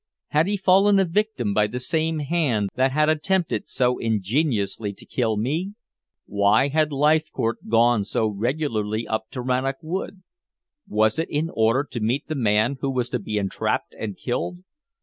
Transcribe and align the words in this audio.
Had 0.29 0.47
he 0.47 0.57
fallen 0.57 0.97
a 0.97 1.05
victim 1.05 1.53
by 1.53 1.67
the 1.67 1.79
same 1.79 2.17
hand 2.17 2.69
that 2.73 2.91
had 2.91 3.07
attempted 3.07 3.67
so 3.67 3.99
ingeniously 3.99 4.93
to 4.93 5.05
kill 5.05 5.37
me? 5.37 5.73
Why 6.25 6.69
had 6.69 6.91
Leithcourt 6.91 7.69
gone 7.69 8.03
so 8.03 8.25
regularly 8.25 9.07
up 9.07 9.29
to 9.29 9.41
Rannoch 9.41 9.77
Wood? 9.83 10.23
Was 10.87 11.19
it 11.19 11.29
in 11.29 11.51
order 11.53 11.83
to 11.91 11.99
meet 11.99 12.27
the 12.27 12.33
man 12.33 12.77
who 12.81 12.89
was 12.89 13.11
to 13.11 13.19
be 13.19 13.37
entrapped 13.37 13.93
and 13.95 14.17
killed? 14.17 14.61